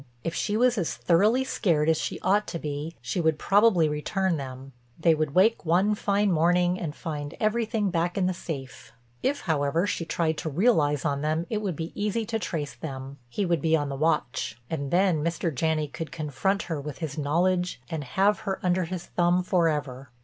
[0.23, 4.37] If she was as thoroughly scared as she ought to be, she would probably return
[4.37, 8.93] them—they would wake one fine morning and find everything back in the safe.
[9.21, 13.45] If, however, she tried to realize on them it would be easy to trace them—he
[13.45, 15.53] would be on the watch—and then Mr.
[15.53, 20.09] Janney could confront her with his knowledge and have her under his thumb forever.